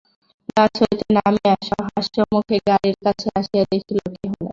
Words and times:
গাছ 0.49 0.73
হইতে 0.81 1.05
নামিয়া 1.17 1.55
সহাস্যমুখে 1.69 2.57
গাড়ির 2.67 2.97
কাছে 3.05 3.27
আসিয়া 3.39 3.63
দেখিল, 3.71 3.97
কেহ 4.11 4.31
নাই। 4.33 4.47